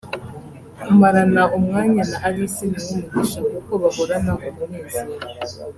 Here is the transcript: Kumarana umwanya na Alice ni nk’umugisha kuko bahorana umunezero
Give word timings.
Kumarana 0.83 1.41
umwanya 1.57 2.03
na 2.11 2.17
Alice 2.27 2.61
ni 2.67 2.77
nk’umugisha 2.81 3.39
kuko 3.51 3.71
bahorana 3.81 4.31
umunezero 4.49 5.13